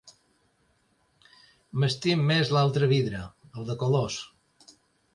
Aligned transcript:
M'estimo 1.83 2.27
més 2.33 2.57
l'altre 2.57 2.91
vidre, 2.97 3.23
el 3.55 3.71
de 3.73 3.81
colors. 3.87 4.21